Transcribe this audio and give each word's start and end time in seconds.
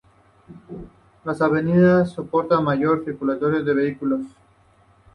Las 1.25 1.43
avenidas 1.43 2.13
soportan 2.13 2.63
mayor 2.63 3.05
circulación 3.05 3.63
de 3.63 3.73
vehículos. 3.75 4.21